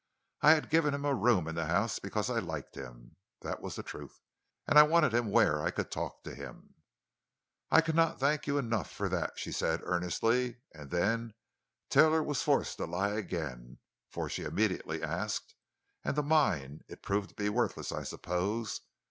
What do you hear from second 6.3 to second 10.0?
him." "I cannot thank you enough for that!" she said